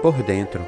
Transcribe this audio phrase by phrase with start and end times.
[0.00, 0.64] Por dentro.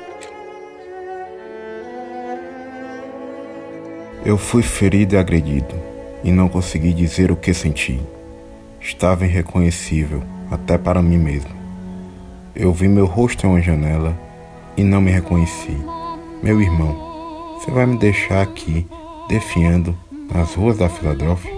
[4.25, 5.75] Eu fui ferido e agredido
[6.25, 8.00] e não consegui dizer o que senti.
[8.80, 11.54] Estava irreconhecível até para mim mesmo.
[12.52, 14.18] Eu vi meu rosto em uma janela
[14.77, 15.95] e não me reconheci.
[16.43, 18.87] Meu irmão, você vai me deixar aqui
[19.29, 19.98] definhando
[20.33, 21.51] nas ruas da Filadélfia?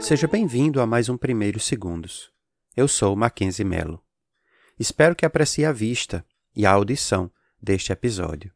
[0.00, 2.30] Seja bem-vindo a mais um Primeiros Segundos.
[2.76, 4.02] Eu sou Mackenzie Mello.
[4.78, 7.30] Espero que aprecie a vista e a audição
[7.60, 8.52] deste episódio.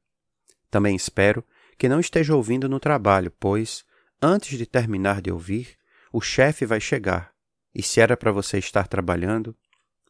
[0.71, 1.45] Também espero
[1.77, 3.85] que não esteja ouvindo no trabalho, pois,
[4.23, 5.77] antes de terminar de ouvir,
[6.13, 7.33] o chefe vai chegar.
[7.75, 9.55] E se era para você estar trabalhando,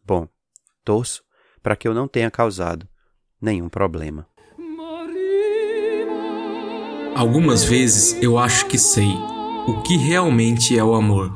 [0.04, 0.28] bom,
[0.84, 1.22] torço
[1.62, 2.86] para que eu não tenha causado
[3.40, 4.28] nenhum problema.
[7.16, 9.08] Algumas vezes eu acho que sei
[9.66, 11.32] o que realmente é o amor.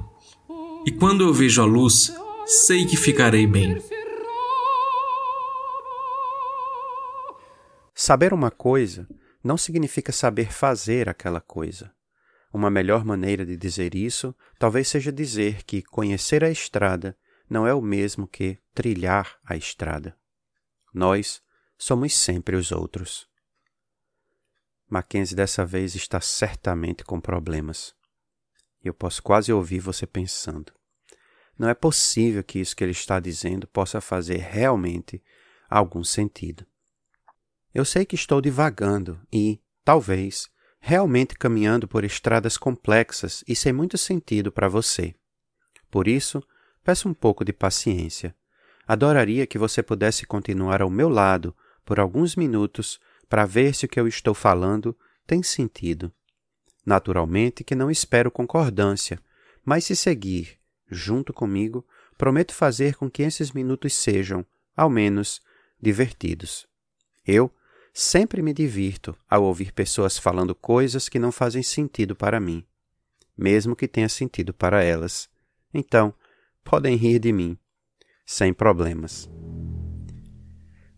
[0.84, 2.12] E quando eu vejo a luz,
[2.45, 3.81] sei que ficarei bem.
[7.95, 9.08] Saber uma coisa
[9.42, 11.91] não significa saber fazer aquela coisa.
[12.53, 17.17] Uma melhor maneira de dizer isso talvez seja dizer que conhecer a estrada
[17.49, 20.17] não é o mesmo que trilhar a estrada.
[20.93, 21.43] Nós
[21.77, 23.29] somos sempre os outros.
[24.89, 27.95] Mackenzie dessa vez está certamente com problemas.
[28.83, 30.73] Eu posso quase ouvir você pensando.
[31.59, 35.23] Não é possível que isso que ele está dizendo possa fazer realmente
[35.69, 36.65] algum sentido.
[37.75, 40.49] Eu sei que estou divagando e, talvez,
[40.81, 45.15] realmente caminhando por estradas complexas e sem muito sentido para você.
[45.91, 46.43] Por isso,
[46.84, 48.34] peço um pouco de paciência.
[48.87, 51.55] Adoraria que você pudesse continuar ao meu lado
[51.85, 52.98] por alguns minutos
[53.29, 56.12] para ver se o que eu estou falando tem sentido.
[56.85, 59.20] Naturalmente que não espero concordância,
[59.64, 60.58] mas se seguir
[60.91, 61.86] junto comigo,
[62.17, 64.45] prometo fazer com que esses minutos sejam,
[64.77, 65.41] ao menos,
[65.81, 66.67] divertidos.
[67.27, 67.52] Eu
[67.92, 72.64] sempre me divirto ao ouvir pessoas falando coisas que não fazem sentido para mim,
[73.36, 75.29] mesmo que tenha sentido para elas.
[75.73, 76.14] Então,
[76.68, 77.56] podem rir de mim,
[78.27, 79.27] sem problemas.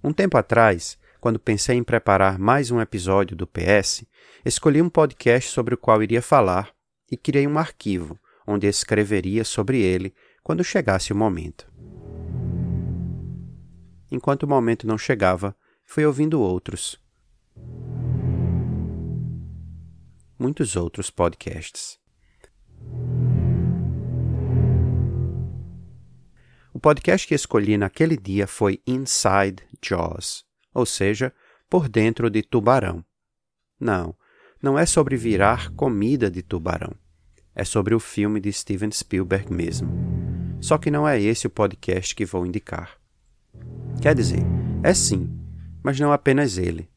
[0.02, 4.04] Um tempo atrás, quando pensei em preparar mais um episódio do PS,
[4.44, 6.74] escolhi um podcast sobre o qual iria falar
[7.08, 11.70] e criei um arquivo onde escreveria sobre ele quando chegasse o momento.
[14.10, 15.54] Enquanto o momento não chegava,
[15.84, 17.00] fui ouvindo outros.
[20.36, 22.00] Muitos outros podcasts.
[26.80, 31.30] O podcast que escolhi naquele dia foi Inside Jaws ou seja,
[31.68, 33.04] por dentro de tubarão.
[33.78, 34.16] Não,
[34.62, 36.94] não é sobre virar comida de tubarão.
[37.54, 39.92] É sobre o filme de Steven Spielberg mesmo.
[40.58, 42.98] Só que não é esse o podcast que vou indicar.
[44.00, 44.40] Quer dizer,
[44.82, 45.28] é sim,
[45.82, 46.88] mas não apenas ele.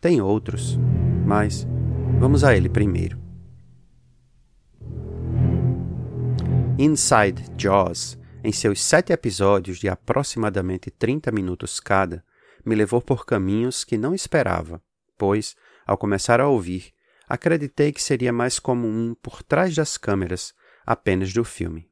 [0.00, 0.78] Tem outros,
[1.26, 1.66] mas
[2.20, 3.18] vamos a ele primeiro.
[6.78, 8.16] Inside Jaws,
[8.48, 12.24] em seus sete episódios de aproximadamente 30 minutos cada,
[12.64, 14.82] me levou por caminhos que não esperava,
[15.18, 15.54] pois,
[15.86, 16.94] ao começar a ouvir,
[17.28, 20.54] acreditei que seria mais como um por trás das câmeras
[20.86, 21.90] apenas do filme.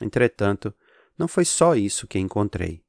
[0.00, 0.72] Entretanto,
[1.18, 2.82] não foi só isso que encontrei.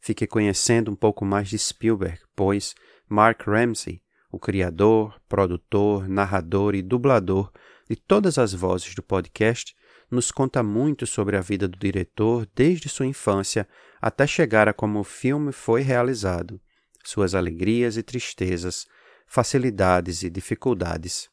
[0.00, 2.74] Fiquei conhecendo um pouco mais de Spielberg, pois
[3.08, 4.02] Mark Ramsey,
[4.32, 7.52] o criador, produtor, narrador e dublador
[7.88, 9.76] de todas as vozes do podcast,
[10.10, 13.68] nos conta muito sobre a vida do diretor desde sua infância
[14.00, 16.60] até chegar a como o filme foi realizado,
[17.04, 18.86] suas alegrias e tristezas,
[19.26, 21.28] facilidades e dificuldades,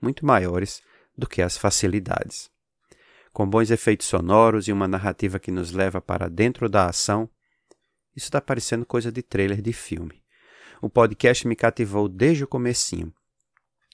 [0.00, 0.82] muito maiores
[1.16, 2.50] do que as facilidades.
[3.32, 7.28] Com bons efeitos sonoros e uma narrativa que nos leva para dentro da ação,
[8.14, 10.22] isso está parecendo coisa de trailer de filme.
[10.80, 13.12] O podcast me cativou desde o comecinho.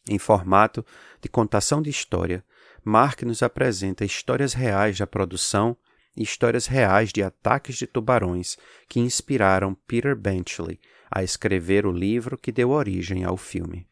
[0.06, 0.84] Em formato
[1.22, 2.44] de contação de história,
[2.85, 5.77] Mark nos apresenta histórias reais da produção
[6.17, 8.56] e histórias reais de ataques de tubarões
[8.88, 10.81] que inspiraram Peter Benchley
[11.11, 13.87] a escrever o livro que deu origem ao filme.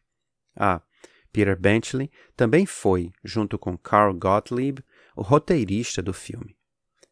[0.55, 0.81] Ah,
[1.31, 4.83] Peter Benchley também foi, junto com Carl Gottlieb,
[5.15, 6.57] o roteirista do filme.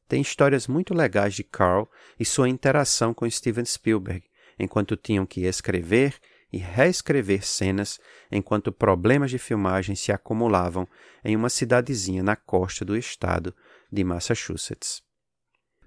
[0.08, 1.88] Tem histórias muito legais de Carl
[2.20, 4.24] e sua interação com Steven Spielberg,
[4.58, 6.16] enquanto tinham que escrever
[6.52, 8.00] e reescrever cenas
[8.32, 10.88] enquanto problemas de filmagem se acumulavam
[11.24, 13.54] em uma cidadezinha na costa do estado
[13.92, 15.02] de Massachusetts.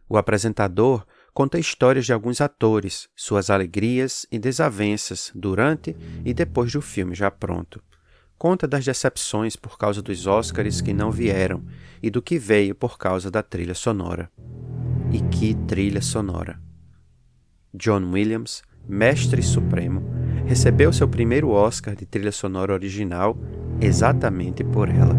[0.09, 6.83] O apresentador conta histórias de alguns atores, suas alegrias e desavenças durante e depois do
[6.83, 7.83] filme já pronto.
[8.37, 11.65] Conta das decepções por causa dos Oscars que não vieram
[12.03, 14.31] e do que veio por causa da trilha sonora.
[15.13, 16.61] E que trilha sonora!
[17.73, 20.03] John Williams, mestre supremo,
[20.51, 23.39] recebeu seu primeiro Oscar de trilha sonora original
[23.81, 25.17] exatamente por ela.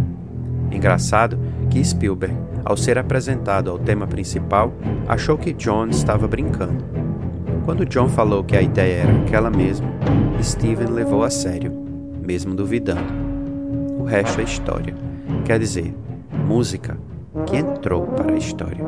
[0.69, 1.39] Engraçado
[1.69, 2.35] que Spielberg,
[2.65, 4.73] ao ser apresentado ao tema principal,
[5.07, 6.83] achou que John estava brincando.
[7.63, 9.87] Quando John falou que a ideia era aquela mesma,
[10.43, 11.71] Steven levou a sério,
[12.21, 13.13] mesmo duvidando.
[13.99, 14.93] O resto é história.
[15.45, 15.95] Quer dizer,
[16.45, 16.97] música
[17.45, 18.83] que entrou para a história.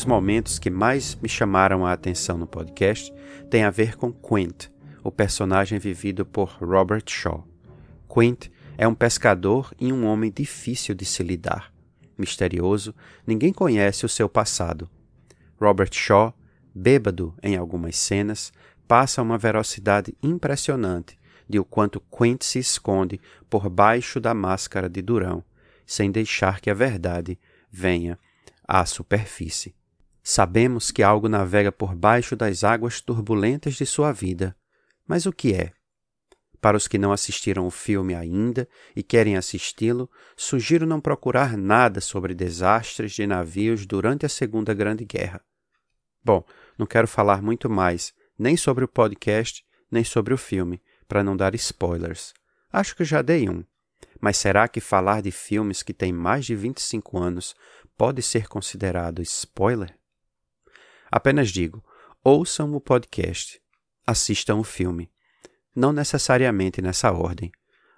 [0.00, 3.12] Dos momentos que mais me chamaram a atenção no podcast
[3.50, 4.68] tem a ver com Quint,
[5.04, 7.46] o personagem vivido por Robert Shaw.
[8.08, 8.48] Quint
[8.78, 11.70] é um pescador e um homem difícil de se lidar.
[12.16, 12.94] Misterioso,
[13.26, 14.88] ninguém conhece o seu passado.
[15.60, 16.34] Robert Shaw,
[16.74, 18.54] bêbado em algumas cenas,
[18.88, 23.20] passa uma velocidade impressionante de o quanto Quint se esconde
[23.50, 25.44] por baixo da máscara de Durão,
[25.84, 27.38] sem deixar que a verdade
[27.70, 28.18] venha
[28.66, 29.78] à superfície.
[30.22, 34.56] Sabemos que algo navega por baixo das águas turbulentas de sua vida.
[35.06, 35.72] Mas o que é?
[36.60, 42.00] Para os que não assistiram o filme ainda e querem assisti-lo, sugiro não procurar nada
[42.00, 45.40] sobre desastres de navios durante a Segunda Grande Guerra.
[46.22, 46.44] Bom,
[46.76, 51.34] não quero falar muito mais, nem sobre o podcast, nem sobre o filme, para não
[51.34, 52.34] dar spoilers.
[52.70, 53.64] Acho que já dei um.
[54.20, 57.54] Mas será que falar de filmes que têm mais de 25 anos
[57.96, 59.99] pode ser considerado spoiler?
[61.10, 61.84] Apenas digo:
[62.22, 63.60] ouçam o podcast,
[64.06, 65.10] assistam o filme.
[65.74, 67.50] Não necessariamente nessa ordem.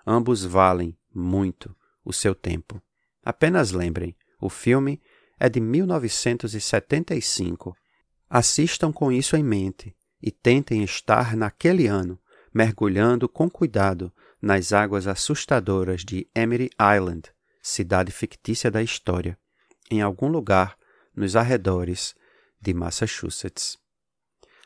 [0.06, 2.82] Ambos valem muito o seu tempo.
[3.24, 5.00] Apenas lembrem: o filme
[5.38, 7.76] é de 1975.
[8.28, 12.18] Assistam com isso em mente e tentem estar naquele ano,
[12.54, 14.10] mergulhando com cuidado
[14.40, 17.30] nas águas assustadoras de Emery Island,
[17.60, 19.38] cidade fictícia da história,
[19.90, 20.74] em algum lugar
[21.14, 22.14] nos arredores
[22.62, 23.76] de Massachusetts.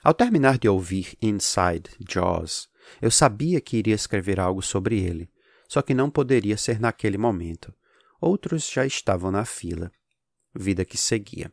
[0.04, 2.68] Ao terminar de ouvir Inside Jaws,
[3.02, 5.28] eu sabia que iria escrever algo sobre ele,
[5.66, 7.74] só que não poderia ser naquele momento.
[8.20, 9.90] Outros já estavam na fila.
[10.54, 11.50] Vida que seguia.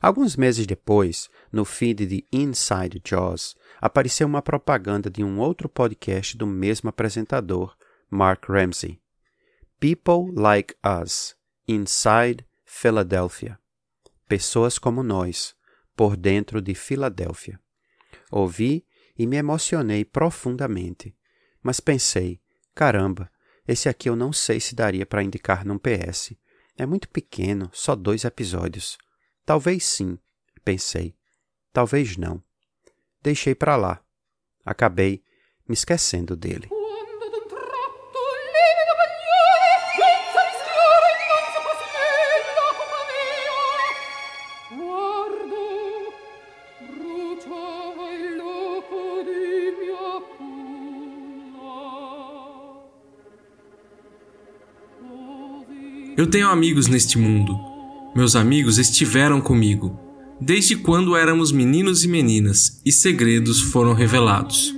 [0.00, 6.36] Alguns meses depois, no feed de Inside Jaws, apareceu uma propaganda de um outro podcast
[6.36, 7.76] do mesmo apresentador,
[8.10, 9.00] Mark Ramsey.
[9.78, 11.36] People Like Us,
[11.68, 13.58] Inside Philadelphia
[14.28, 15.56] pessoas como nós,
[15.96, 17.58] por dentro de Filadélfia.
[18.30, 18.86] Ouvi
[19.18, 21.16] e me emocionei profundamente,
[21.62, 22.40] mas pensei:
[22.74, 23.30] caramba,
[23.66, 26.34] esse aqui eu não sei se daria para indicar num PS.
[26.76, 28.96] É muito pequeno, só dois episódios.
[29.44, 30.18] Talvez sim,
[30.64, 31.16] pensei.
[31.72, 32.42] Talvez não.
[33.22, 34.00] Deixei para lá.
[34.64, 35.22] Acabei
[35.66, 36.68] me esquecendo dele.
[56.18, 57.56] Eu tenho amigos neste mundo.
[58.12, 59.96] Meus amigos estiveram comigo,
[60.40, 64.74] desde quando éramos meninos e meninas e segredos foram revelados.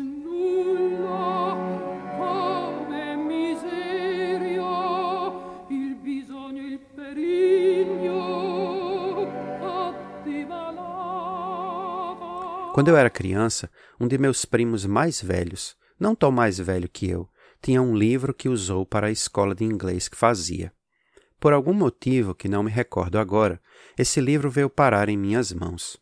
[12.75, 17.09] Quando eu era criança, um de meus primos mais velhos, não tão mais velho que
[17.09, 17.27] eu,
[17.63, 20.71] tinha um livro que usou para a escola de inglês que fazia.
[21.41, 23.59] Por algum motivo que não me recordo agora,
[23.97, 25.99] esse livro veio parar em minhas mãos.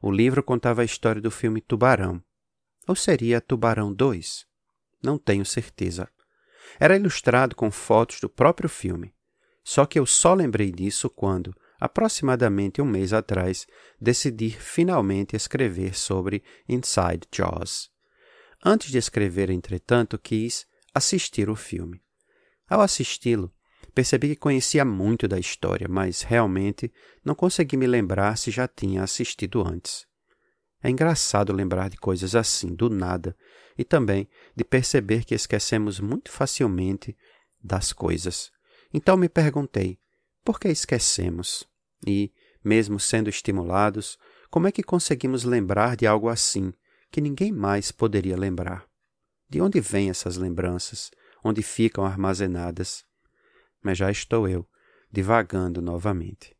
[0.00, 2.22] O livro contava a história do filme Tubarão.
[2.88, 4.46] Ou seria Tubarão 2?
[5.02, 6.08] Não tenho certeza.
[6.78, 9.12] Era ilustrado com fotos do próprio filme.
[9.62, 13.66] Só que eu só lembrei disso quando, aproximadamente um mês atrás,
[14.00, 17.90] decidi finalmente escrever sobre Inside Jaws.
[18.64, 22.02] Antes de escrever, entretanto, quis assistir o filme.
[22.66, 23.52] Ao assisti-lo,
[23.90, 26.92] percebi que conhecia muito da história, mas realmente
[27.24, 30.06] não consegui me lembrar se já tinha assistido antes.
[30.82, 33.36] É engraçado lembrar de coisas assim, do nada,
[33.76, 37.16] e também de perceber que esquecemos muito facilmente
[37.62, 38.50] das coisas.
[38.92, 39.98] Então me perguntei:
[40.44, 41.68] por que esquecemos?
[42.06, 42.32] E,
[42.64, 44.18] mesmo sendo estimulados,
[44.50, 46.72] como é que conseguimos lembrar de algo assim
[47.10, 48.86] que ninguém mais poderia lembrar?
[49.48, 51.10] De onde vêm essas lembranças?
[51.44, 53.04] Onde ficam armazenadas?
[53.82, 54.66] Mas já estou eu,
[55.10, 56.54] divagando novamente.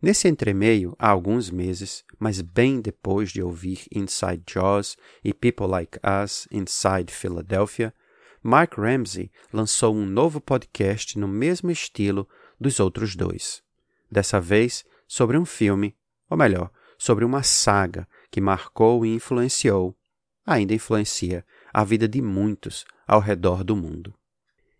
[0.00, 5.98] Nesse entremeio, há alguns meses, mas bem depois de ouvir Inside Jaws e People Like
[6.22, 7.94] Us Inside Philadelphia,
[8.42, 12.28] Mark Ramsey lançou um novo podcast no mesmo estilo
[12.60, 13.62] dos outros dois.
[14.10, 15.96] Dessa vez sobre um filme,
[16.28, 19.96] ou melhor, sobre uma saga que marcou e influenciou,
[20.44, 24.14] ainda influencia, a vida de muitos ao redor do mundo.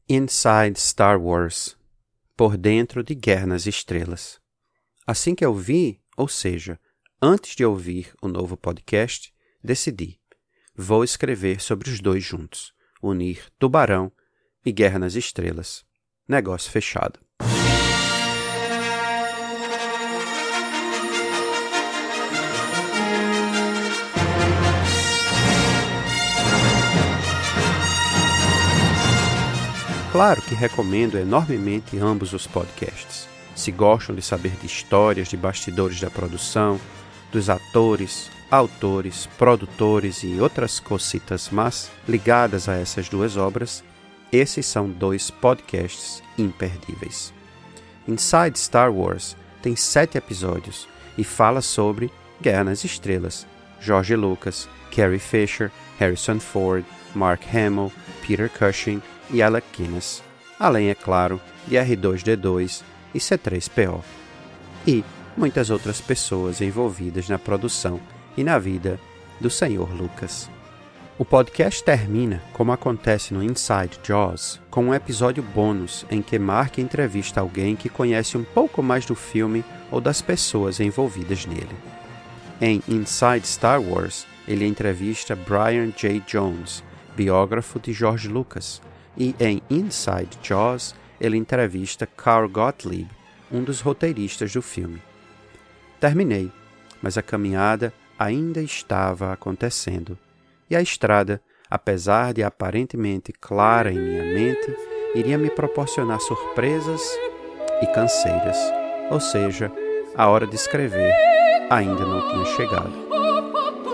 [0.08, 1.76] Inside Star Wars
[2.36, 4.38] Por dentro de Guerra nas Estrelas.
[5.04, 6.78] Assim que eu vi, ou seja,
[7.20, 9.34] antes de ouvir o novo podcast,
[9.64, 10.20] decidi:
[10.76, 12.72] vou escrever sobre os dois juntos,
[13.02, 14.12] unir Tubarão
[14.64, 15.84] e Guerra nas Estrelas.
[16.28, 17.18] Negócio fechado.
[30.16, 33.28] Claro que recomendo enormemente ambos os podcasts.
[33.54, 36.80] Se gostam de saber de histórias de bastidores da produção,
[37.30, 43.84] dos atores, autores, produtores e outras cositas más ligadas a essas duas obras,
[44.32, 47.30] esses são dois podcasts imperdíveis.
[48.08, 53.46] Inside Star Wars tem sete episódios e fala sobre Guerra nas Estrelas,
[53.82, 57.92] George Lucas, Carrie Fisher, Harrison Ford, Mark Hamill,
[58.26, 60.22] Peter Cushing e Alec Guinness,
[60.58, 62.82] além, é claro, de R2D2
[63.14, 64.02] e C3PO,
[64.86, 65.04] e
[65.36, 68.00] muitas outras pessoas envolvidas na produção
[68.36, 68.98] e na vida
[69.40, 69.92] do Sr.
[69.94, 70.48] Lucas.
[71.18, 76.78] O podcast termina, como acontece no Inside Jaws, com um episódio bônus em que Mark
[76.78, 81.74] entrevista alguém que conhece um pouco mais do filme ou das pessoas envolvidas nele.
[82.60, 86.20] Em Inside Star Wars, ele entrevista Brian J.
[86.26, 86.84] Jones,
[87.16, 88.82] biógrafo de George Lucas,
[89.16, 93.08] e em Inside Jaws ele entrevista Carl Gottlieb,
[93.50, 95.02] um dos roteiristas do filme.
[95.98, 96.50] Terminei,
[97.00, 100.18] mas a caminhada ainda estava acontecendo,
[100.68, 104.76] e a estrada, apesar de aparentemente clara em minha mente,
[105.14, 107.02] iria me proporcionar surpresas
[107.82, 108.58] e canseiras,
[109.10, 109.72] ou seja,
[110.14, 111.14] a hora de escrever
[111.70, 112.92] ainda não tinha chegado.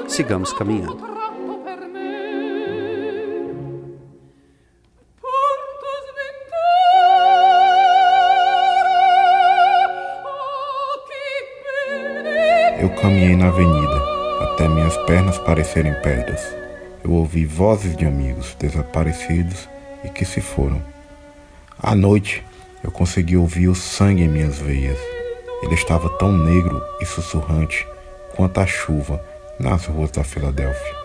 [0.08, 1.11] Sigamos caminhando.
[12.90, 14.02] Caminhei na avenida,
[14.42, 16.40] até minhas pernas parecerem pedras.
[17.04, 19.68] Eu ouvi vozes de amigos desaparecidos
[20.04, 20.82] e que se foram.
[21.78, 22.44] À noite,
[22.82, 24.98] eu consegui ouvir o sangue em minhas veias.
[25.62, 27.86] Ele estava tão negro e sussurrante
[28.34, 29.24] quanto a chuva
[29.58, 31.02] nas ruas da Filadélfia.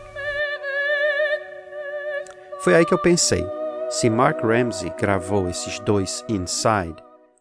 [2.62, 3.46] Foi aí que eu pensei:
[3.90, 6.96] se Mark Ramsey gravou esses dois Inside,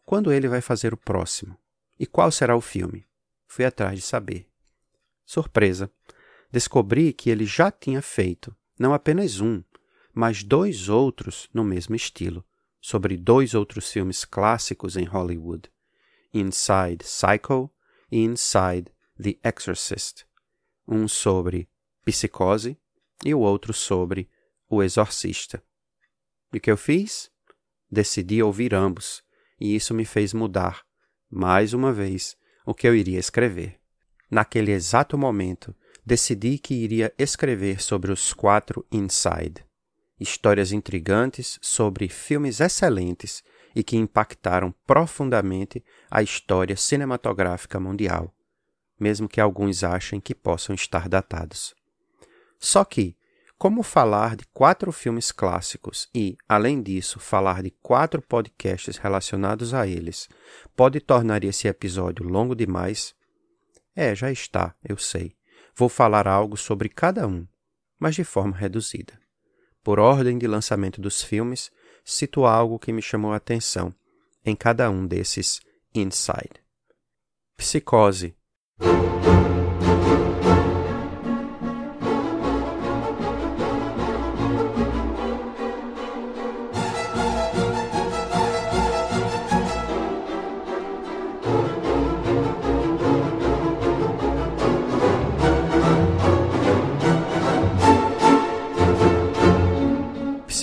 [0.05, 1.57] quando ele vai fazer o próximo?
[1.99, 3.07] E qual será o filme?
[3.57, 4.47] Fui atrás de saber.
[5.25, 5.91] Surpresa!
[6.53, 9.65] Descobri que ele já tinha feito não apenas um,
[10.13, 12.45] mas dois outros no mesmo estilo,
[12.83, 15.71] sobre dois outros filmes clássicos em Hollywood:
[16.35, 17.73] Inside Psycho
[18.13, 20.27] e Inside The Exorcist.
[20.87, 21.67] Um sobre
[22.05, 22.77] psicose
[23.25, 24.29] e o outro sobre
[24.69, 25.65] O Exorcista.
[26.53, 27.31] E o que eu fiz?
[27.91, 29.23] Decidi ouvir ambos,
[29.59, 30.85] e isso me fez mudar,
[31.31, 32.37] mais uma vez,
[32.67, 33.79] o que eu iria escrever.
[34.29, 39.65] Naquele exato momento, decidi que iria escrever sobre os quatro Inside.
[40.19, 43.45] Histórias intrigantes sobre filmes excelentes
[43.75, 48.35] e que impactaram profundamente a história cinematográfica mundial,
[48.99, 51.75] mesmo que alguns achem que possam estar datados.
[52.59, 53.15] Só que,
[53.59, 59.87] Como falar de quatro filmes clássicos e, além disso, falar de quatro podcasts relacionados a
[59.87, 60.29] eles
[60.77, 63.15] pode tornar esse episódio longo demais?
[63.95, 65.35] É, já está, eu sei.
[65.75, 67.47] Vou falar algo sobre cada um,
[67.99, 69.19] mas de forma reduzida.
[69.83, 71.71] Por ordem de lançamento dos filmes,
[72.05, 73.95] cito algo que me chamou a atenção
[74.45, 75.61] em cada um desses
[75.95, 76.63] Inside.
[77.57, 78.37] Psicose.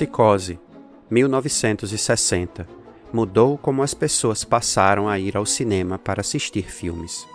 [0.03, 0.60] Psicose,
[1.10, 2.67] 1960,
[3.13, 7.25] mudou como as pessoas passaram a ir ao cinema para assistir filmes.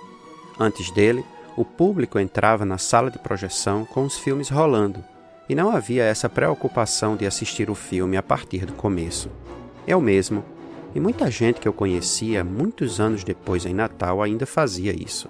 [0.60, 1.24] Antes dele,
[1.56, 5.02] o público entrava na sala de projeção com os filmes rolando,
[5.48, 9.30] e não havia essa preocupação de assistir o filme a partir do começo.
[9.86, 10.44] Eu mesmo,
[10.94, 15.26] e muita gente que eu conhecia muitos anos depois em Natal ainda fazia isso.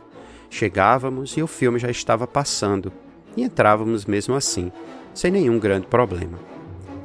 [0.50, 2.92] Chegávamos e o filme já estava passando,
[3.36, 4.72] e entrávamos mesmo assim,
[5.14, 6.57] sem nenhum grande problema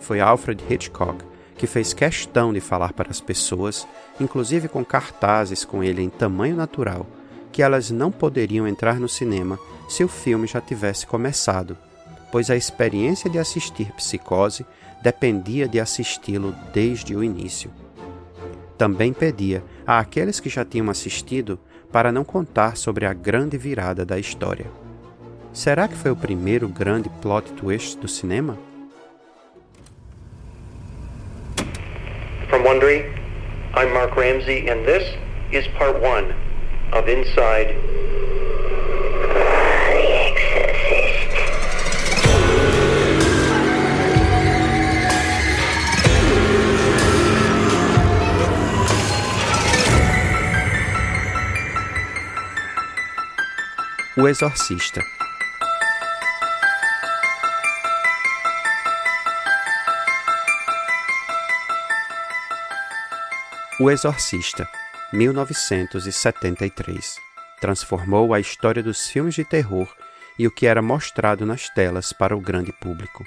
[0.03, 1.23] foi Alfred Hitchcock,
[1.57, 3.87] que fez questão de falar para as pessoas,
[4.19, 7.07] inclusive com cartazes com ele em tamanho natural,
[7.51, 9.57] que elas não poderiam entrar no cinema
[9.87, 11.77] se o filme já tivesse começado,
[12.31, 14.65] pois a experiência de assistir Psicose
[15.01, 17.71] dependia de assisti-lo desde o início.
[18.77, 21.59] Também pedia a aqueles que já tinham assistido
[21.91, 24.65] para não contar sobre a grande virada da história.
[25.53, 28.57] Será que foi o primeiro grande plot twist do cinema?
[32.73, 32.81] From
[33.75, 35.15] I'm Mark Ramsey, and this
[35.51, 36.33] is part one
[36.91, 37.75] of Inside.
[54.17, 55.12] O Exorcista
[63.79, 64.69] O Exorcista,
[65.11, 67.15] 1973,
[67.59, 69.91] transformou a história dos filmes de terror
[70.37, 73.25] e o que era mostrado nas telas para o grande público.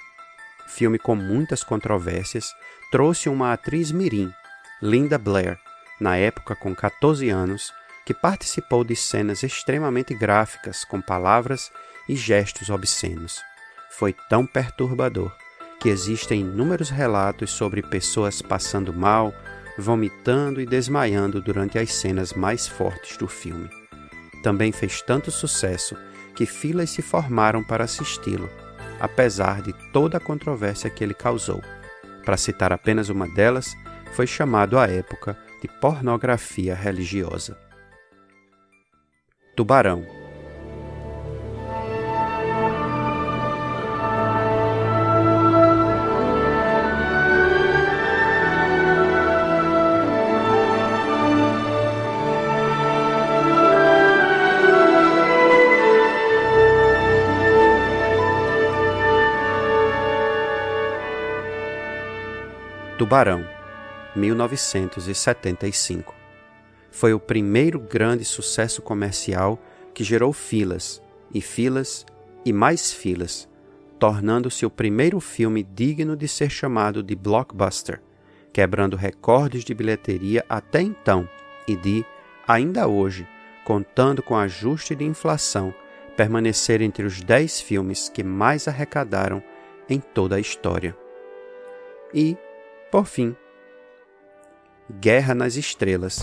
[0.69, 2.55] Filme com muitas controvérsias,
[2.93, 4.33] trouxe uma atriz mirim,
[4.81, 5.59] Linda Blair,
[6.01, 7.73] na época com 14 anos,
[8.05, 11.73] que participou de cenas extremamente gráficas com palavras
[12.09, 13.43] e gestos obscenos.
[13.91, 15.35] Foi tão perturbador
[15.81, 19.35] que existem inúmeros relatos sobre pessoas passando mal
[19.79, 23.69] vomitando e desmaiando durante as cenas mais fortes do filme.
[24.43, 25.97] Também fez tanto sucesso
[26.35, 28.49] que filas se formaram para assisti-lo,
[29.01, 31.62] apesar de toda a controvérsia que ele causou.
[32.25, 33.75] Para citar apenas uma delas,
[34.12, 37.57] foi chamado à época de pornografia religiosa.
[39.55, 40.26] Tubarão
[63.07, 63.47] Tubarão,
[64.16, 66.12] 1975.
[66.90, 69.62] Foi o primeiro grande sucesso comercial
[69.95, 71.01] que gerou filas,
[71.33, 72.05] e filas,
[72.45, 73.49] e mais filas,
[73.97, 78.03] tornando-se o primeiro filme digno de ser chamado de blockbuster,
[78.53, 81.29] quebrando recordes de bilheteria até então
[81.69, 82.05] e de,
[82.45, 83.25] ainda hoje,
[83.64, 85.73] contando com ajuste de inflação,
[86.16, 89.40] permanecer entre os dez filmes que mais arrecadaram
[89.88, 90.97] em toda a história.
[92.12, 92.37] E,
[92.90, 93.37] por fim,
[95.01, 96.22] Guerra nas Estrelas.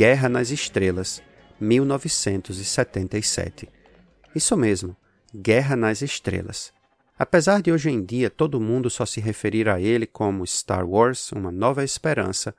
[0.00, 1.22] Guerra nas Estrelas,
[1.60, 3.68] 1977.
[4.34, 4.96] Isso mesmo,
[5.34, 6.72] Guerra nas Estrelas.
[7.18, 11.30] Apesar de hoje em dia todo mundo só se referir a ele como Star Wars,
[11.32, 12.54] uma nova esperança,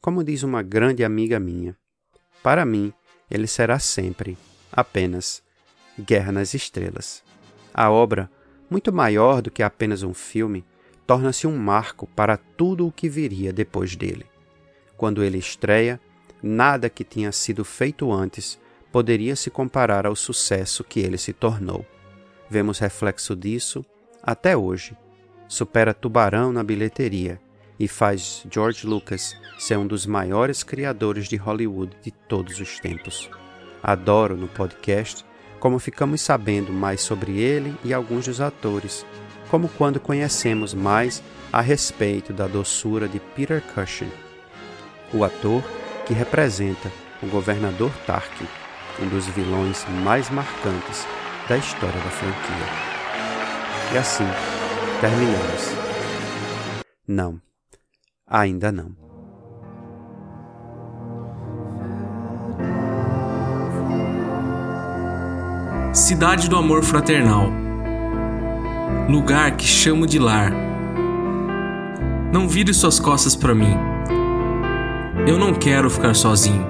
[0.00, 1.76] como diz uma grande amiga minha,
[2.42, 2.92] para mim
[3.30, 4.36] ele será sempre
[4.72, 5.44] apenas
[5.96, 7.22] Guerra nas Estrelas.
[7.72, 8.28] A obra,
[8.68, 10.64] muito maior do que apenas um filme,
[11.06, 14.26] torna-se um marco para tudo o que viria depois dele.
[14.96, 16.00] Quando ele estreia,
[16.42, 18.58] nada que tinha sido feito antes
[18.92, 21.86] poderia se comparar ao sucesso que ele se tornou.
[22.48, 23.84] Vemos reflexo disso
[24.22, 24.96] até hoje.
[25.46, 27.40] Supera Tubarão na bilheteria
[27.78, 33.30] e faz George Lucas ser um dos maiores criadores de Hollywood de todos os tempos.
[33.82, 35.24] Adoro no podcast
[35.60, 39.04] como ficamos sabendo mais sobre ele e alguns dos atores,
[39.50, 41.22] como quando conhecemos mais
[41.52, 44.10] a respeito da doçura de Peter Cushing,
[45.12, 45.62] o ator
[46.10, 46.90] que representa
[47.22, 48.48] o governador Tarkin,
[49.00, 51.06] um dos vilões mais marcantes
[51.48, 52.66] da história da franquia.
[53.94, 54.26] E assim,
[55.00, 55.70] terminamos.
[57.06, 57.40] Não,
[58.26, 58.90] ainda não.
[65.94, 67.46] Cidade do Amor Fraternal.
[69.08, 70.52] Lugar que chamo de lar.
[72.32, 73.89] Não vire suas costas para mim.
[75.28, 76.66] Eu não quero ficar sozinho.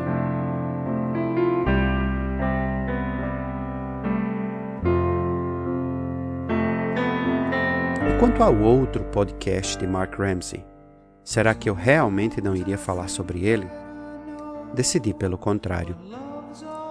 [8.19, 10.65] Quanto ao outro podcast de Mark Ramsey,
[11.25, 13.67] será que eu realmente não iria falar sobre ele?
[14.75, 15.97] Decidi pelo contrário.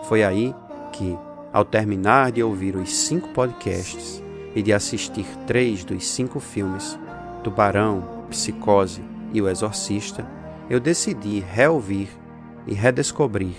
[0.05, 0.55] Foi aí
[0.91, 1.15] que,
[1.53, 4.23] ao terminar de ouvir os cinco podcasts
[4.55, 6.97] e de assistir três dos cinco filmes,
[7.43, 10.38] Tubarão, Psicose e O Exorcista,
[10.69, 12.07] eu decidi reouvir
[12.67, 13.55] e redescobrir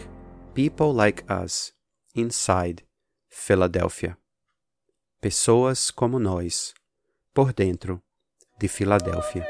[0.54, 1.72] People Like Us,
[2.14, 2.86] Inside,
[3.28, 4.16] Philadelphia.
[5.20, 6.72] Pessoas como nós,
[7.34, 8.00] por dentro
[8.58, 9.44] de Filadélfia.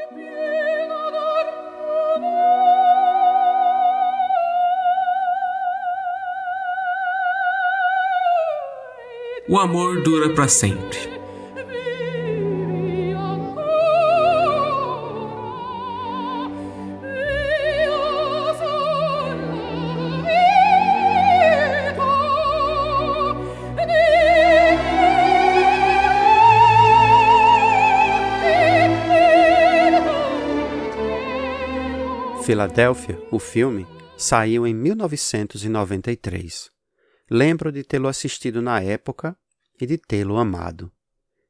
[9.47, 11.20] O amor dura para sempre.
[32.51, 33.87] Filadélfia, o filme,
[34.17, 36.69] saiu em 1993.
[37.29, 39.37] Lembro de tê-lo assistido na época
[39.79, 40.91] e de tê-lo amado.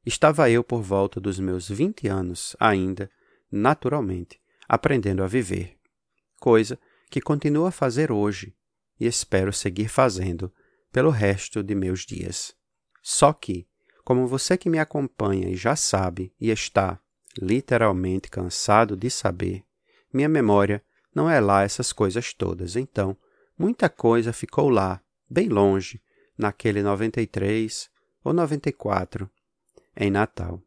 [0.05, 3.09] Estava eu por volta dos meus vinte anos, ainda,
[3.51, 5.75] naturalmente, aprendendo a viver,
[6.39, 8.55] coisa que continuo a fazer hoje
[8.99, 10.53] e espero seguir fazendo
[10.91, 12.53] pelo resto de meus dias.
[13.01, 13.67] Só que,
[14.03, 17.01] como você que me acompanha e já sabe e está
[17.41, 19.63] literalmente cansado de saber,
[20.13, 23.17] minha memória não é lá essas coisas todas, então
[23.57, 26.01] muita coisa ficou lá bem longe,
[26.37, 27.89] naquele 93
[28.23, 29.29] ou 94,
[29.95, 30.61] em Natal.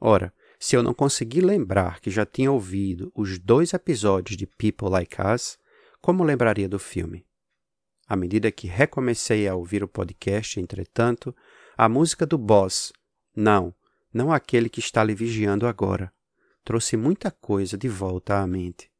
[0.00, 4.88] Ora, se eu não conseguir lembrar que já tinha ouvido os dois episódios de People
[4.88, 5.58] Like Us,
[6.00, 7.26] como lembraria do filme?
[8.08, 11.34] À medida que recomecei a ouvir o podcast, entretanto,
[11.76, 12.92] a música do Boss,
[13.34, 13.74] não,
[14.12, 16.12] não aquele que está lhe vigiando agora,
[16.64, 18.90] trouxe muita coisa de volta à mente.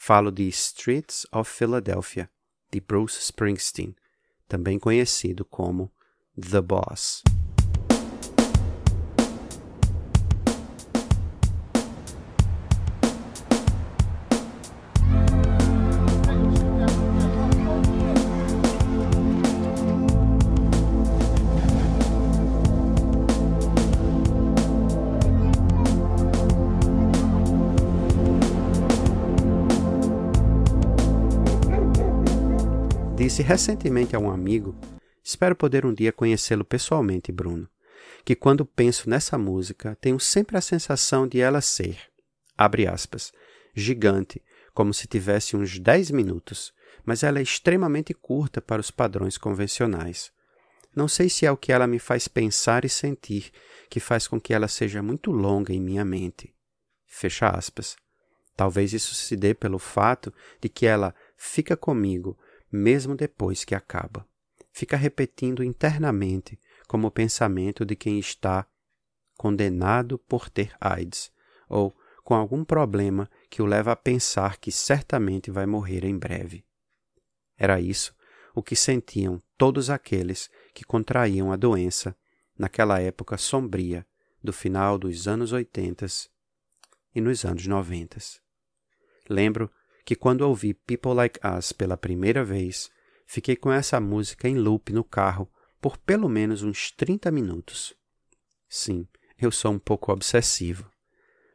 [0.00, 2.30] Falo de Streets of Philadelphia,
[2.70, 3.94] de Bruce Springsteen,
[4.46, 5.92] também conhecido como
[6.40, 7.22] The Boss.
[33.38, 34.74] Disse recentemente a um amigo,
[35.22, 37.68] espero poder um dia conhecê-lo pessoalmente, Bruno,
[38.24, 42.00] que quando penso nessa música, tenho sempre a sensação de ela ser,
[42.56, 43.32] abre aspas,
[43.72, 44.42] gigante,
[44.74, 46.74] como se tivesse uns 10 minutos,
[47.06, 50.32] mas ela é extremamente curta para os padrões convencionais.
[50.92, 53.52] Não sei se é o que ela me faz pensar e sentir
[53.88, 56.52] que faz com que ela seja muito longa em minha mente.
[57.06, 57.94] Fecha aspas.
[58.56, 62.36] Talvez isso se dê pelo fato de que ela fica comigo
[62.70, 64.26] mesmo depois que acaba.
[64.72, 68.66] Fica repetindo internamente como pensamento de quem está
[69.36, 71.32] condenado por ter AIDS
[71.68, 76.64] ou com algum problema que o leva a pensar que certamente vai morrer em breve.
[77.56, 78.14] Era isso
[78.54, 82.16] o que sentiam todos aqueles que contraíam a doença
[82.58, 84.06] naquela época sombria
[84.42, 86.06] do final dos anos 80
[87.14, 88.18] e nos anos 90.
[89.28, 89.70] Lembro
[90.08, 92.90] que quando ouvi People Like Us pela primeira vez,
[93.26, 97.92] fiquei com essa música em loop no carro por pelo menos uns 30 minutos.
[98.66, 99.06] Sim,
[99.38, 100.90] eu sou um pouco obsessivo.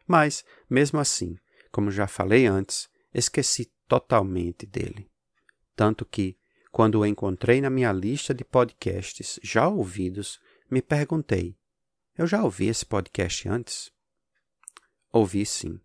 [0.06, 1.36] Mas, mesmo assim,
[1.72, 5.10] como já falei antes, esqueci totalmente dele.
[5.76, 6.38] Tanto que,
[6.72, 10.40] quando o encontrei na minha lista de podcasts já ouvidos,
[10.70, 11.58] me perguntei:
[12.16, 13.92] eu já ouvi esse podcast antes?
[15.12, 15.82] Ouvi sim.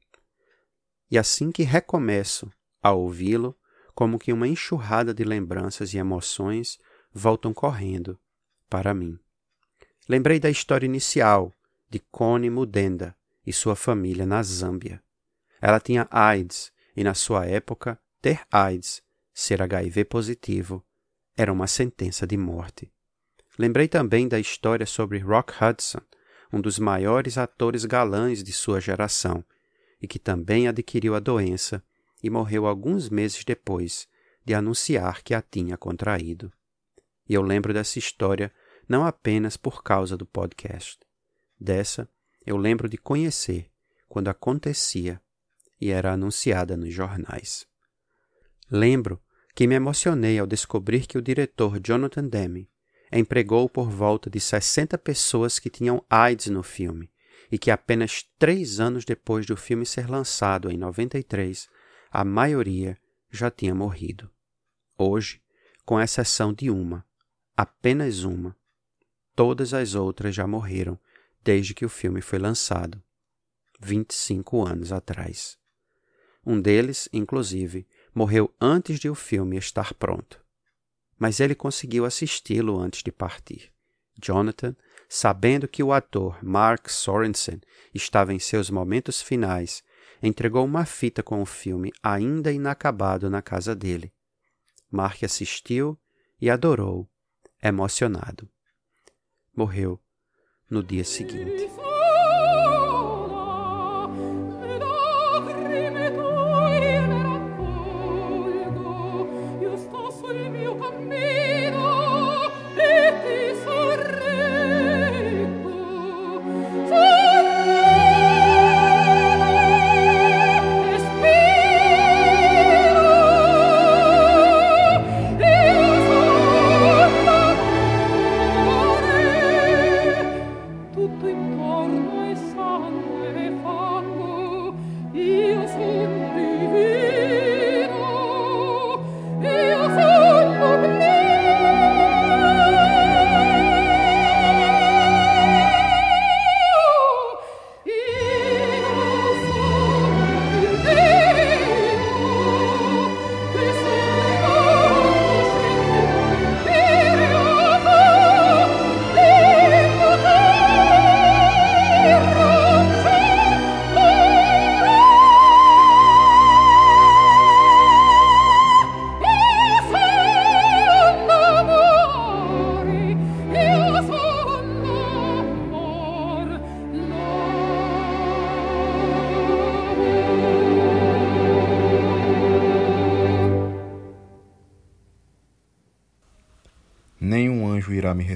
[1.10, 3.56] E assim que recomeço a ouvi-lo,
[3.94, 6.78] como que uma enxurrada de lembranças e emoções
[7.12, 8.18] voltam correndo
[8.68, 9.18] para mim.
[10.08, 11.52] Lembrei da história inicial
[11.90, 15.02] de Connie Mudenda e sua família na Zâmbia.
[15.60, 20.84] Ela tinha AIDS e, na sua época, ter AIDS, ser HIV positivo,
[21.36, 22.92] era uma sentença de morte.
[23.58, 26.00] Lembrei também da história sobre Rock Hudson,
[26.52, 29.44] um dos maiores atores galãs de sua geração,
[30.00, 31.82] e que também adquiriu a doença
[32.22, 34.08] e morreu alguns meses depois
[34.44, 36.52] de anunciar que a tinha contraído.
[37.28, 38.52] E eu lembro dessa história
[38.88, 40.98] não apenas por causa do podcast.
[41.60, 42.08] Dessa
[42.46, 43.70] eu lembro de conhecer
[44.08, 45.20] quando acontecia
[45.80, 47.66] e era anunciada nos jornais.
[48.70, 49.20] Lembro
[49.54, 52.70] que me emocionei ao descobrir que o diretor Jonathan Demme
[53.12, 57.10] empregou por volta de 60 pessoas que tinham AIDS no filme
[57.50, 61.68] e que apenas três anos depois do filme ser lançado, em 93,
[62.10, 62.98] a maioria
[63.30, 64.30] já tinha morrido.
[64.96, 65.42] Hoje,
[65.84, 67.04] com exceção de uma,
[67.56, 68.56] apenas uma,
[69.34, 70.98] todas as outras já morreram
[71.42, 73.02] desde que o filme foi lançado,
[73.80, 75.58] 25 anos atrás.
[76.44, 80.40] Um deles, inclusive, morreu antes de o filme estar pronto.
[81.18, 83.72] Mas ele conseguiu assisti-lo antes de partir.
[84.20, 84.74] Jonathan,
[85.08, 87.60] sabendo que o ator Mark Sorensen
[87.94, 89.82] estava em seus momentos finais,
[90.22, 94.12] entregou uma fita com o filme ainda inacabado na casa dele.
[94.90, 95.98] Mark assistiu
[96.40, 97.08] e adorou,
[97.62, 98.48] emocionado.
[99.54, 100.00] Morreu
[100.70, 101.87] no dia seguinte.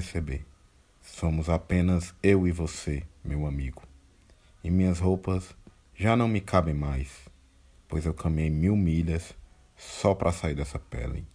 [0.03, 0.45] Receber.
[1.01, 3.83] Somos apenas eu e você, meu amigo.
[4.63, 5.55] E minhas roupas
[5.95, 7.09] já não me cabem mais,
[7.87, 9.35] pois eu caminhei mil milhas
[9.75, 11.25] só para sair dessa pele.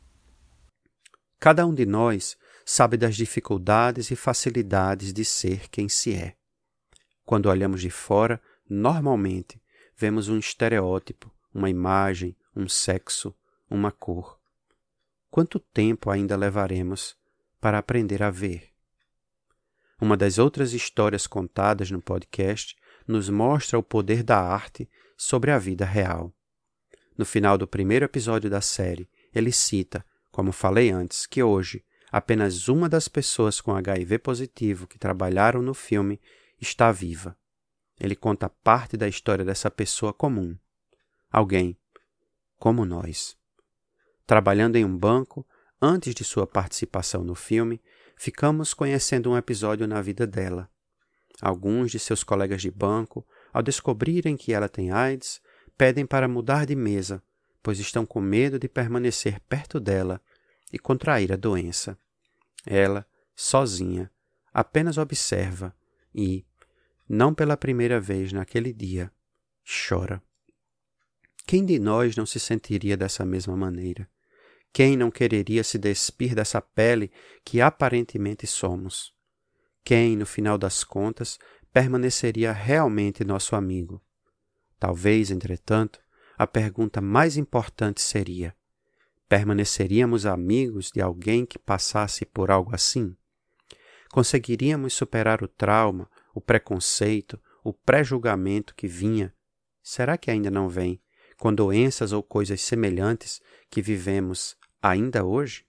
[1.40, 6.34] Cada um de nós sabe das dificuldades e facilidades de ser quem se é.
[7.24, 9.60] Quando olhamos de fora, normalmente
[9.96, 13.34] vemos um estereótipo, uma imagem, um sexo,
[13.70, 14.38] uma cor.
[15.30, 17.17] Quanto tempo ainda levaremos
[17.60, 18.70] para aprender a ver.
[20.00, 25.58] Uma das outras histórias contadas no podcast nos mostra o poder da arte sobre a
[25.58, 26.32] vida real.
[27.16, 32.68] No final do primeiro episódio da série, ele cita, como falei antes, que hoje apenas
[32.68, 36.20] uma das pessoas com HIV positivo que trabalharam no filme
[36.60, 37.36] está viva.
[37.98, 40.56] Ele conta parte da história dessa pessoa comum.
[41.30, 41.76] Alguém
[42.56, 43.36] como nós.
[44.26, 45.46] Trabalhando em um banco,
[45.80, 47.80] Antes de sua participação no filme,
[48.16, 50.68] ficamos conhecendo um episódio na vida dela.
[51.40, 55.40] Alguns de seus colegas de banco, ao descobrirem que ela tem AIDS,
[55.76, 57.22] pedem para mudar de mesa,
[57.62, 60.20] pois estão com medo de permanecer perto dela
[60.72, 61.96] e contrair a doença.
[62.66, 64.10] Ela, sozinha,
[64.52, 65.72] apenas observa
[66.12, 66.44] e,
[67.08, 69.12] não pela primeira vez naquele dia,
[69.64, 70.20] chora.
[71.46, 74.08] Quem de nós não se sentiria dessa mesma maneira?
[74.78, 77.10] Quem não quereria se despir dessa pele
[77.44, 79.12] que aparentemente somos?
[79.82, 81.36] Quem, no final das contas,
[81.72, 84.00] permaneceria realmente nosso amigo?
[84.78, 85.98] Talvez, entretanto,
[86.36, 88.54] a pergunta mais importante seria:
[89.28, 93.16] permaneceríamos amigos de alguém que passasse por algo assim?
[94.12, 99.34] Conseguiríamos superar o trauma, o preconceito, o pré-julgamento que vinha?
[99.82, 101.02] Será que ainda não vem
[101.36, 105.64] com doenças ou coisas semelhantes que vivemos ainda hoje?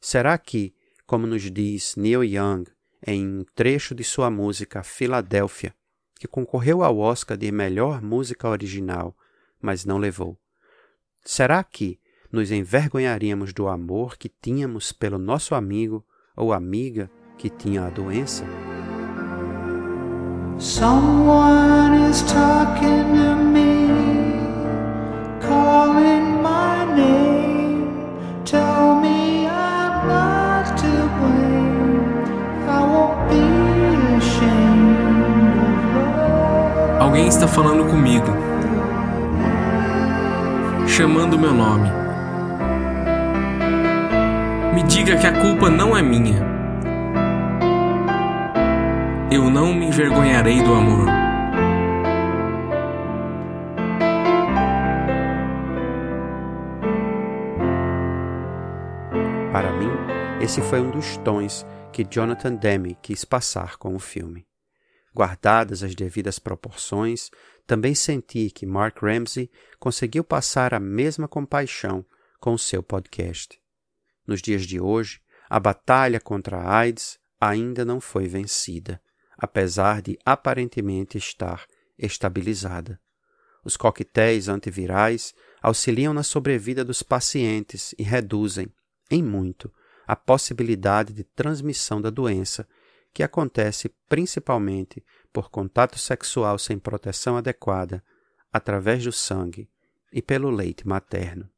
[0.00, 0.74] Será que,
[1.06, 2.64] como nos diz Neil Young
[3.06, 5.74] em um trecho de sua música Filadélfia,
[6.18, 9.16] que concorreu ao Oscar de melhor música original,
[9.60, 10.38] mas não levou.
[11.24, 11.98] Será que
[12.30, 16.04] nos envergonharíamos do amor que tínhamos pelo nosso amigo
[16.36, 18.44] ou amiga que tinha a doença?
[20.58, 23.51] Someone is talking to me,
[37.12, 38.24] Alguém está falando comigo,
[40.88, 41.90] chamando meu nome.
[44.72, 46.42] Me diga que a culpa não é minha.
[49.30, 51.06] Eu não me envergonharei do amor.
[59.52, 59.90] Para mim,
[60.40, 64.46] esse foi um dos tons que Jonathan Demme quis passar com o filme.
[65.14, 67.30] Guardadas as devidas proporções,
[67.66, 72.04] também senti que Mark Ramsey conseguiu passar a mesma compaixão
[72.40, 73.60] com o seu podcast.
[74.26, 79.00] Nos dias de hoje, a batalha contra a AIDS ainda não foi vencida,
[79.36, 81.66] apesar de aparentemente estar
[81.98, 83.00] estabilizada.
[83.64, 88.72] Os coquetéis antivirais auxiliam na sobrevida dos pacientes e reduzem,
[89.10, 89.72] em muito,
[90.06, 92.66] a possibilidade de transmissão da doença
[93.12, 98.02] que acontece principalmente por contato sexual sem proteção adequada,
[98.52, 99.68] através do sangue
[100.12, 101.48] e pelo leite materno.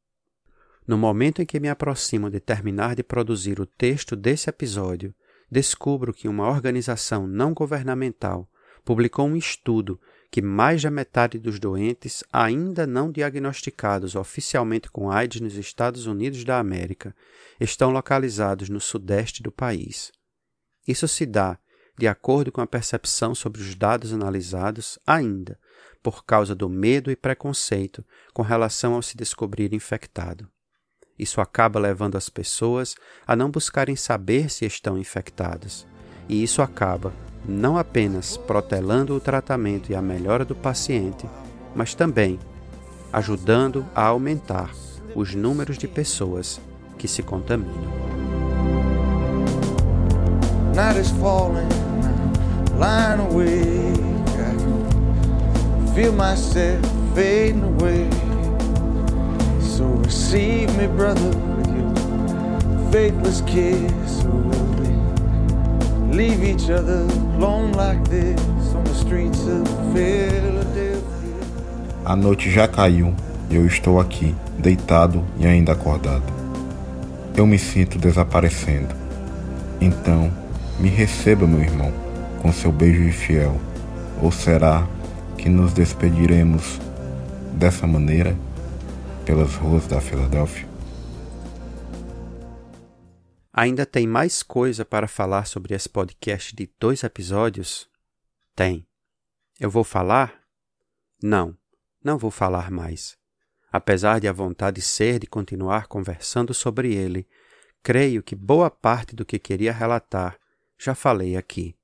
[0.87, 5.15] No momento em que me aproximo de terminar de produzir o texto desse episódio,
[5.51, 8.49] descubro que uma organização não governamental
[8.85, 9.99] publicou um estudo
[10.31, 16.45] que mais da metade dos doentes ainda não diagnosticados oficialmente com AIDS nos Estados Unidos
[16.45, 17.15] da América
[17.59, 20.13] estão localizados no sudeste do país.
[20.87, 21.59] Isso se dá,
[21.97, 25.59] de acordo com a percepção sobre os dados analisados, ainda
[26.03, 30.47] por causa do medo e preconceito com relação ao se descobrir infectado.
[31.19, 32.95] Isso acaba levando as pessoas
[33.27, 35.87] a não buscarem saber se estão infectadas,
[36.29, 37.13] e isso acaba
[37.47, 41.29] não apenas protelando o tratamento e a melhora do paciente,
[41.75, 42.39] mas também
[43.13, 44.73] ajudando a aumentar
[45.15, 46.61] os números de pessoas
[46.99, 48.34] que se contaminam.
[50.75, 51.69] Night is falling,
[52.79, 54.01] lying awake.
[54.39, 56.85] I feel myself
[57.15, 58.11] fading away.
[59.61, 64.25] So receive me, brother, with your faithless kiss.
[64.25, 67.03] Or will we leave each other
[67.37, 68.41] alone like this
[68.75, 71.03] on the streets of Philadelphia?
[72.05, 73.15] A noite já caiu
[73.51, 76.25] eu estou aqui, deitado e ainda acordado.
[77.37, 78.95] Eu me sinto desaparecendo.
[79.81, 80.31] Então,
[80.85, 81.91] me receba, meu irmão,
[82.43, 83.59] com seu beijo fiel.
[84.23, 84.87] Ou será
[85.39, 86.79] que nos despediremos
[87.55, 88.37] dessa maneira
[89.25, 90.69] pelas ruas da Filadélfia?
[93.51, 97.89] Ainda tem mais coisa para falar sobre esse podcast de dois episódios?
[98.55, 98.87] Tem.
[99.59, 100.35] Eu vou falar?
[101.23, 101.57] Não,
[102.05, 103.17] não vou falar mais.
[103.73, 107.27] Apesar de a vontade ser de continuar conversando sobre ele,
[107.83, 110.37] creio que boa parte do que queria relatar
[110.79, 111.77] já falei aqui.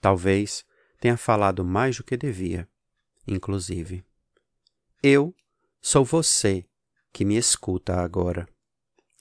[0.00, 0.64] Talvez
[1.00, 2.68] tenha falado mais do que devia,
[3.26, 4.04] inclusive.
[5.02, 5.34] Eu
[5.80, 6.66] sou você
[7.12, 8.48] que me escuta agora.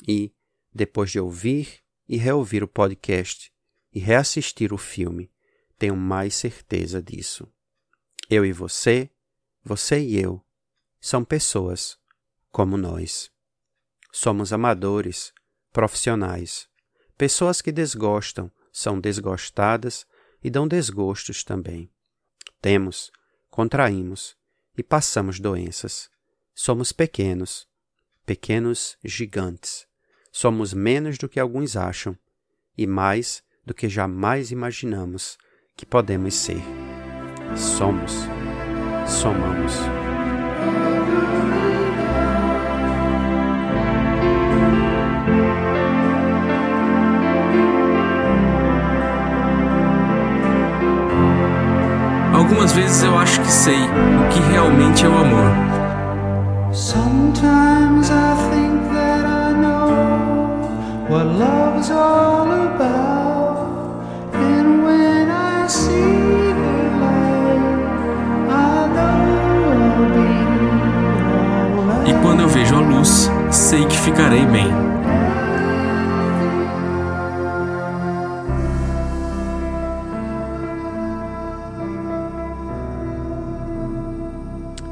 [0.07, 0.33] E,
[0.73, 3.51] depois de ouvir e reouvir o podcast
[3.93, 5.31] e reassistir o filme,
[5.77, 7.47] tenho mais certeza disso.
[8.29, 9.09] Eu e você,
[9.63, 10.43] você e eu,
[10.99, 11.97] são pessoas
[12.51, 13.31] como nós.
[14.11, 15.33] Somos amadores,
[15.71, 16.67] profissionais,
[17.17, 20.05] pessoas que desgostam são desgostadas
[20.43, 21.89] e dão desgostos também.
[22.61, 23.11] Temos,
[23.49, 24.35] contraímos
[24.77, 26.09] e passamos doenças.
[26.53, 27.67] Somos pequenos,
[28.25, 29.87] pequenos gigantes.
[30.31, 32.17] Somos menos do que alguns acham
[32.77, 35.37] e mais do que jamais imaginamos
[35.75, 36.61] que podemos ser.
[37.57, 38.13] Somos,
[39.07, 39.73] somamos.
[52.49, 55.51] Algumas vezes eu acho que sei o que realmente é o amor.
[56.71, 60.57] Sometimes I think that I know
[61.09, 64.01] what love is all about.
[64.33, 67.61] And when I see the light,
[68.49, 69.29] I know
[69.85, 70.29] I'll be
[71.77, 72.09] alright.
[72.09, 74.88] E quando eu vejo a luz, sei que ficarei bem.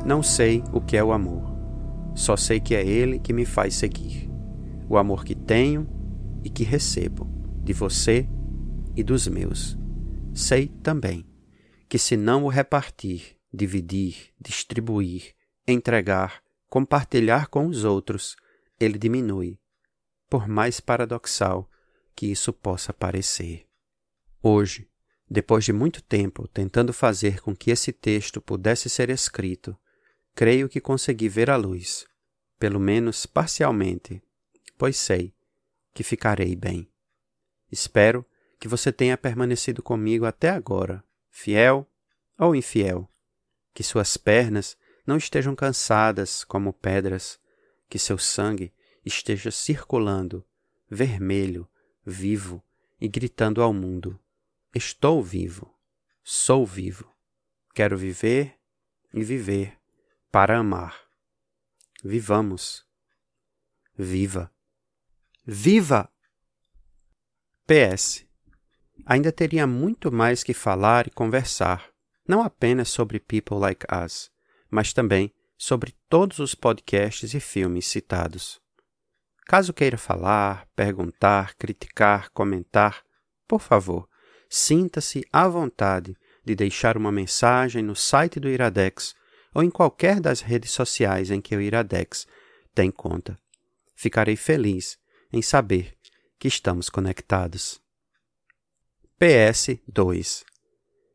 [0.07, 1.53] Não sei o que é o amor.
[2.15, 4.29] Só sei que é ele que me faz seguir.
[4.87, 5.85] O amor que tenho
[6.45, 7.27] e que recebo
[7.61, 8.25] de você
[8.95, 9.77] e dos meus.
[10.33, 11.25] Sei também
[11.89, 15.35] que se não o repartir, dividir, distribuir,
[15.67, 18.37] entregar, compartilhar com os outros,
[18.79, 19.59] ele diminui,
[20.29, 21.69] por mais paradoxal
[22.15, 23.65] que isso possa parecer.
[24.41, 24.87] Hoje,
[25.29, 29.77] depois de muito tempo tentando fazer com que esse texto pudesse ser escrito,
[30.37, 32.05] creio que consegui ver a luz,
[32.59, 34.21] pelo menos parcialmente,
[34.77, 35.33] pois sei
[35.95, 36.87] que ficarei bem.
[37.71, 38.23] Espero
[38.59, 41.89] que você tenha permanecido comigo até agora, fiel
[42.37, 43.09] ou infiel,
[43.73, 44.77] que suas pernas
[45.07, 47.39] não estejam cansadas como pedras,
[47.89, 48.71] que seu sangue
[49.03, 50.45] esteja circulando,
[50.87, 51.67] vermelho,
[52.05, 52.63] vivo
[53.01, 54.19] e gritando ao mundo:
[54.71, 55.75] Estou vivo,
[56.23, 57.11] sou vivo,
[57.73, 58.55] quero viver
[59.11, 59.79] e viver
[60.31, 60.95] para amar.
[62.03, 62.85] Vivamos.
[63.97, 64.51] Viva.
[65.45, 66.09] Viva!
[67.65, 68.25] PS.
[69.05, 71.89] Ainda teria muito mais que falar e conversar,
[72.27, 74.29] não apenas sobre People Like Us,
[74.69, 78.61] mas também sobre todos os podcasts e filmes citados.
[79.45, 83.03] Caso queira falar, perguntar, criticar, comentar,
[83.47, 84.07] por favor,
[84.49, 89.15] sinta-se à vontade de deixar uma mensagem no site do Iradex
[89.53, 92.27] ou em qualquer das redes sociais em que o Iradex
[92.73, 93.39] tem conta.
[93.95, 94.97] Ficarei feliz
[95.31, 95.95] em saber
[96.39, 97.81] que estamos conectados.
[99.17, 100.45] PS 2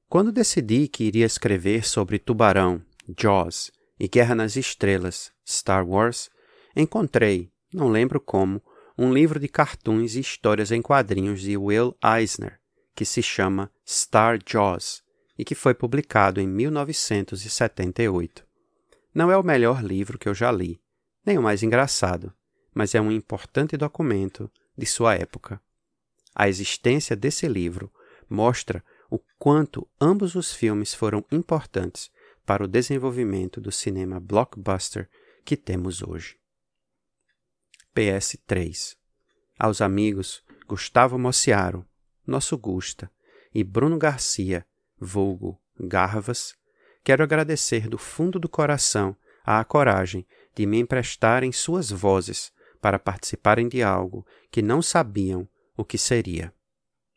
[0.08, 2.82] Quando decidi que iria escrever sobre Tubarão,
[3.16, 6.28] Jaws e Guerra nas Estrelas, Star Wars,
[6.74, 8.60] encontrei, não lembro como,
[8.98, 12.60] um livro de cartoons e histórias em quadrinhos de Will Eisner,
[12.94, 15.02] que se chama Star Jaws,
[15.42, 18.46] e que foi publicado em 1978.
[19.12, 20.80] Não é o melhor livro que eu já li,
[21.26, 22.32] nem o mais engraçado,
[22.72, 25.60] mas é um importante documento de sua época.
[26.32, 27.92] A existência desse livro
[28.30, 32.08] mostra o quanto ambos os filmes foram importantes
[32.46, 35.10] para o desenvolvimento do cinema blockbuster
[35.44, 36.36] que temos hoje.
[37.96, 38.94] PS3
[39.58, 41.84] Aos amigos Gustavo Mociaro,
[42.24, 43.10] nosso Gusta,
[43.52, 44.64] e Bruno Garcia,
[45.02, 46.54] vulgo Garvas,
[47.02, 50.24] quero agradecer do fundo do coração a coragem
[50.54, 56.52] de me emprestarem suas vozes para participarem de algo que não sabiam o que seria.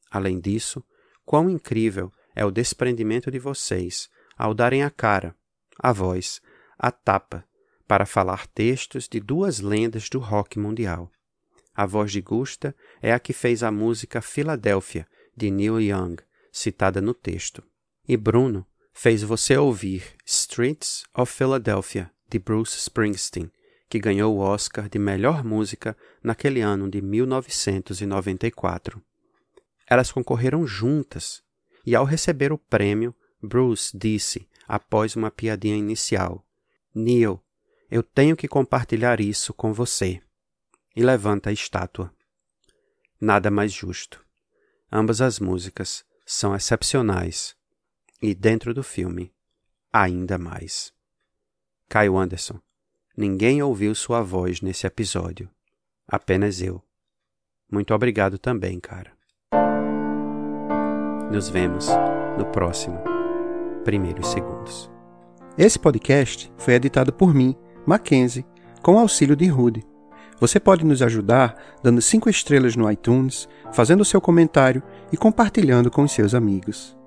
[0.09, 0.83] Além disso,
[1.23, 5.35] quão incrível é o desprendimento de vocês ao darem a cara,
[5.79, 6.41] a voz,
[6.77, 7.45] a tapa
[7.87, 11.11] para falar textos de duas lendas do rock mundial.
[11.75, 16.15] A voz de Gusta é a que fez a música Philadelphia de Neil Young,
[16.51, 17.63] citada no texto.
[18.07, 23.51] E Bruno fez você ouvir Streets of Philadelphia, de Bruce Springsteen,
[23.89, 29.01] que ganhou o Oscar de melhor música naquele ano de 1994.
[29.87, 31.41] Elas concorreram juntas,
[31.83, 36.45] e ao receber o prêmio, Bruce disse, após uma piadinha inicial:
[36.93, 37.43] Neil,
[37.89, 40.21] eu tenho que compartilhar isso com você.
[40.95, 42.13] E levanta a estátua.
[43.19, 44.23] Nada mais justo.
[44.91, 47.55] Ambas as músicas são excepcionais
[48.21, 49.33] e dentro do filme,
[49.91, 50.93] ainda mais.
[51.89, 52.59] Caio Anderson.
[53.15, 55.49] Ninguém ouviu sua voz nesse episódio.
[56.07, 56.83] Apenas eu.
[57.71, 59.11] Muito obrigado também, cara.
[61.31, 61.87] Nos vemos
[62.37, 62.99] no próximo
[63.83, 64.91] Primeiros Segundos.
[65.57, 67.55] Esse podcast foi editado por mim,
[67.85, 68.45] Mackenzie,
[68.81, 69.85] com auxílio de Rude.
[70.39, 76.05] Você pode nos ajudar dando cinco estrelas no iTunes, fazendo seu comentário e compartilhando com
[76.07, 76.97] seus amigos.